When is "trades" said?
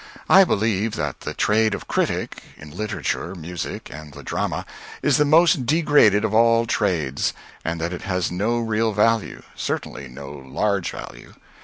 6.65-7.33